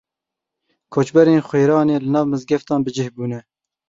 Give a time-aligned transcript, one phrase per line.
[0.93, 3.39] Koçberên Xwêranê li nav mizgeftan bicih bûne.